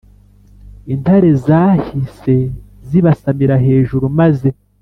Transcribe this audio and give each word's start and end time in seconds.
Intare 0.93 1.29
zahise 1.45 2.35
zibasamira 2.89 3.55
hejuru 3.65 4.05
maze 4.19 4.49